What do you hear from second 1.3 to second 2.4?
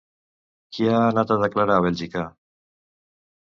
a declarar a Bèlgica?